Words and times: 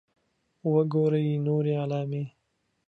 .وګورئ 0.73 1.27
نورې 1.45 1.73
علامې 1.83 2.23